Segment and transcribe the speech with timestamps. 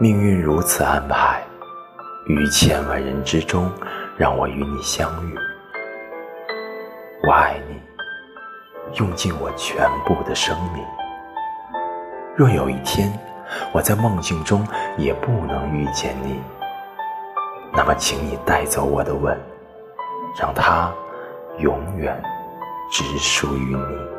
[0.00, 1.42] 命运如此安排
[2.26, 3.68] 于千万人之中
[4.16, 5.34] 让我与你相遇。
[7.26, 7.80] 我爱你
[8.96, 10.84] 用尽我全部的生命。
[12.36, 13.12] 若有一天
[13.72, 14.64] 我在梦境中
[14.96, 16.40] 也不能遇见你
[17.72, 19.36] 那么请你带走我的吻
[20.38, 20.92] 让它
[21.58, 22.22] 永远
[22.92, 24.17] 只属于你。